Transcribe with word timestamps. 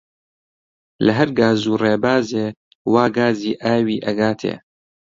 لە 1.05 1.11
هەر 1.17 1.29
گاز 1.39 1.59
و 1.65 1.79
ڕێبازێ 1.83 2.47
وا 2.93 3.05
گازی 3.17 3.59
ئاوی 3.63 4.03
ئەگاتێ 4.05 4.53